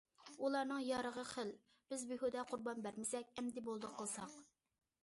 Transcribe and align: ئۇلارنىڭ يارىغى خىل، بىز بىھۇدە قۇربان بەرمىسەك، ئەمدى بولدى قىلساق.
ئۇلارنىڭ 0.45 0.79
يارىغى 0.85 1.25
خىل، 1.33 1.51
بىز 1.93 2.07
بىھۇدە 2.13 2.47
قۇربان 2.53 2.83
بەرمىسەك، 2.89 3.31
ئەمدى 3.37 3.67
بولدى 3.71 3.95
قىلساق. 4.01 4.43